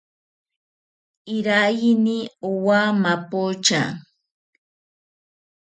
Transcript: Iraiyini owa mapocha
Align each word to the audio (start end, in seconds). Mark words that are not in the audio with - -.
Iraiyini 1.35 2.17
owa 2.49 2.81
mapocha 3.01 3.81